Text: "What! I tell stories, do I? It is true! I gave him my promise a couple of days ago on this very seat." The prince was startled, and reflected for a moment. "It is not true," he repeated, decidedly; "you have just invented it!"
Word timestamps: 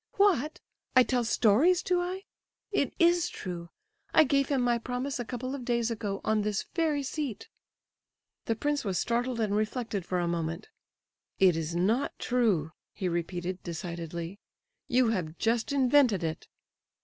"What! 0.13 0.59
I 0.95 1.03
tell 1.03 1.23
stories, 1.23 1.83
do 1.83 2.01
I? 2.01 2.23
It 2.71 2.91
is 2.97 3.29
true! 3.29 3.69
I 4.15 4.23
gave 4.23 4.49
him 4.49 4.63
my 4.63 4.79
promise 4.79 5.19
a 5.19 5.25
couple 5.25 5.53
of 5.53 5.63
days 5.63 5.91
ago 5.91 6.21
on 6.23 6.41
this 6.41 6.65
very 6.73 7.03
seat." 7.03 7.49
The 8.45 8.55
prince 8.55 8.83
was 8.83 8.97
startled, 8.97 9.39
and 9.39 9.55
reflected 9.55 10.03
for 10.03 10.17
a 10.19 10.27
moment. 10.27 10.69
"It 11.37 11.55
is 11.55 11.75
not 11.75 12.17
true," 12.17 12.71
he 12.95 13.07
repeated, 13.07 13.61
decidedly; 13.61 14.39
"you 14.87 15.09
have 15.09 15.37
just 15.37 15.71
invented 15.71 16.23
it!" 16.23 16.47